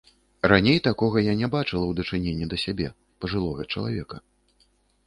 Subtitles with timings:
[0.51, 2.87] Раней такога я не бачыла ў дачыненні да сябе,
[3.23, 4.17] пажылога чалавека.